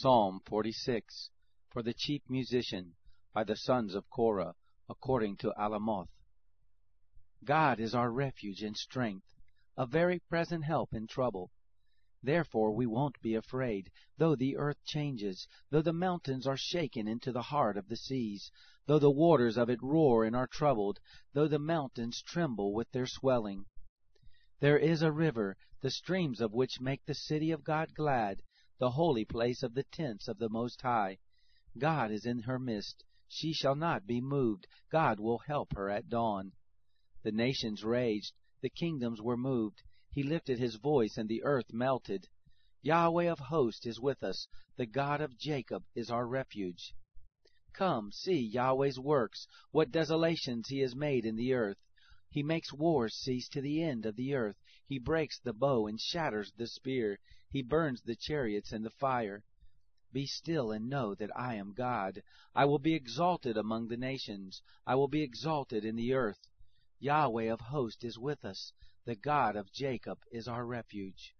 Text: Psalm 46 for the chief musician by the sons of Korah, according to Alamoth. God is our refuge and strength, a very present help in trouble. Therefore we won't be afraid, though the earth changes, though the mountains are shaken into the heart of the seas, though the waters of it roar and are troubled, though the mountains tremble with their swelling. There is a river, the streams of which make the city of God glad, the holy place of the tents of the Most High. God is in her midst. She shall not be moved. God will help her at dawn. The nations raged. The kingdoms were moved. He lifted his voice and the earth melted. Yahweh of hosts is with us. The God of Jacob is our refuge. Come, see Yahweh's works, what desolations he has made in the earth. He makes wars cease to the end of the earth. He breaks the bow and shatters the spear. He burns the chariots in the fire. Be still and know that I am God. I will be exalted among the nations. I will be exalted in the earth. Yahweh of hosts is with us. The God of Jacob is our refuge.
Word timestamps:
Psalm 0.00 0.38
46 0.46 1.30
for 1.72 1.82
the 1.82 1.92
chief 1.92 2.22
musician 2.28 2.94
by 3.34 3.42
the 3.42 3.56
sons 3.56 3.96
of 3.96 4.08
Korah, 4.08 4.54
according 4.88 5.36
to 5.38 5.52
Alamoth. 5.58 6.12
God 7.42 7.80
is 7.80 7.96
our 7.96 8.12
refuge 8.12 8.62
and 8.62 8.76
strength, 8.76 9.34
a 9.76 9.86
very 9.86 10.20
present 10.20 10.64
help 10.64 10.94
in 10.94 11.08
trouble. 11.08 11.50
Therefore 12.22 12.70
we 12.70 12.86
won't 12.86 13.20
be 13.22 13.34
afraid, 13.34 13.90
though 14.16 14.36
the 14.36 14.56
earth 14.56 14.76
changes, 14.84 15.48
though 15.70 15.82
the 15.82 15.92
mountains 15.92 16.46
are 16.46 16.56
shaken 16.56 17.08
into 17.08 17.32
the 17.32 17.42
heart 17.50 17.76
of 17.76 17.88
the 17.88 17.96
seas, 17.96 18.52
though 18.86 19.00
the 19.00 19.10
waters 19.10 19.56
of 19.56 19.68
it 19.68 19.82
roar 19.82 20.24
and 20.24 20.36
are 20.36 20.46
troubled, 20.46 21.00
though 21.32 21.48
the 21.48 21.58
mountains 21.58 22.22
tremble 22.22 22.72
with 22.72 22.88
their 22.92 23.08
swelling. 23.08 23.64
There 24.60 24.78
is 24.78 25.02
a 25.02 25.10
river, 25.10 25.56
the 25.80 25.90
streams 25.90 26.40
of 26.40 26.52
which 26.52 26.80
make 26.80 27.04
the 27.04 27.14
city 27.14 27.50
of 27.50 27.64
God 27.64 27.94
glad, 27.94 28.42
the 28.78 28.90
holy 28.90 29.24
place 29.24 29.62
of 29.62 29.74
the 29.74 29.82
tents 29.84 30.28
of 30.28 30.38
the 30.38 30.48
Most 30.48 30.80
High. 30.82 31.18
God 31.76 32.10
is 32.10 32.24
in 32.24 32.40
her 32.40 32.58
midst. 32.58 33.04
She 33.28 33.52
shall 33.52 33.74
not 33.74 34.06
be 34.06 34.20
moved. 34.20 34.66
God 34.90 35.20
will 35.20 35.38
help 35.38 35.74
her 35.74 35.90
at 35.90 36.08
dawn. 36.08 36.52
The 37.22 37.32
nations 37.32 37.84
raged. 37.84 38.32
The 38.60 38.70
kingdoms 38.70 39.20
were 39.20 39.36
moved. 39.36 39.82
He 40.10 40.22
lifted 40.22 40.58
his 40.58 40.76
voice 40.76 41.16
and 41.16 41.28
the 41.28 41.42
earth 41.42 41.72
melted. 41.72 42.28
Yahweh 42.82 43.30
of 43.30 43.38
hosts 43.38 43.86
is 43.86 44.00
with 44.00 44.22
us. 44.22 44.46
The 44.76 44.86
God 44.86 45.20
of 45.20 45.36
Jacob 45.36 45.84
is 45.94 46.10
our 46.10 46.26
refuge. 46.26 46.94
Come, 47.72 48.10
see 48.12 48.40
Yahweh's 48.40 48.98
works, 48.98 49.46
what 49.72 49.90
desolations 49.90 50.68
he 50.68 50.80
has 50.80 50.96
made 50.96 51.24
in 51.24 51.36
the 51.36 51.52
earth. 51.52 51.78
He 52.30 52.42
makes 52.42 52.72
wars 52.72 53.14
cease 53.14 53.48
to 53.48 53.60
the 53.62 53.82
end 53.82 54.04
of 54.04 54.16
the 54.16 54.34
earth. 54.34 54.60
He 54.86 54.98
breaks 54.98 55.38
the 55.38 55.54
bow 55.54 55.86
and 55.86 55.98
shatters 55.98 56.52
the 56.52 56.66
spear. 56.66 57.18
He 57.50 57.62
burns 57.62 58.02
the 58.02 58.16
chariots 58.16 58.72
in 58.72 58.82
the 58.82 58.90
fire. 58.90 59.44
Be 60.12 60.26
still 60.26 60.70
and 60.70 60.90
know 60.90 61.14
that 61.14 61.34
I 61.34 61.54
am 61.54 61.72
God. 61.72 62.22
I 62.54 62.66
will 62.66 62.78
be 62.78 62.94
exalted 62.94 63.56
among 63.56 63.88
the 63.88 63.96
nations. 63.96 64.62
I 64.86 64.94
will 64.94 65.08
be 65.08 65.22
exalted 65.22 65.84
in 65.84 65.96
the 65.96 66.12
earth. 66.12 66.46
Yahweh 66.98 67.52
of 67.52 67.60
hosts 67.60 68.04
is 68.04 68.18
with 68.18 68.44
us. 68.44 68.72
The 69.04 69.14
God 69.16 69.56
of 69.56 69.72
Jacob 69.72 70.18
is 70.30 70.48
our 70.48 70.66
refuge. 70.66 71.34